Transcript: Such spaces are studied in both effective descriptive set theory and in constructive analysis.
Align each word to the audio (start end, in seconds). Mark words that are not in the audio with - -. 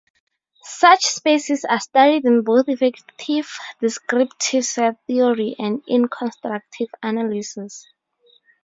Such 0.63 1.03
spaces 1.05 1.63
are 1.63 1.79
studied 1.79 2.25
in 2.25 2.41
both 2.41 2.67
effective 2.69 3.47
descriptive 3.79 4.65
set 4.65 4.97
theory 5.05 5.55
and 5.59 5.83
in 5.85 6.07
constructive 6.07 6.89
analysis. 7.03 7.87